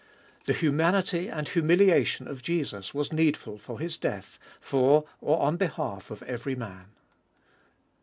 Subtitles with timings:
[0.45, 6.09] The humanity and humiliation of Jesus was needful for His death for or on behalf
[6.09, 6.85] of every man.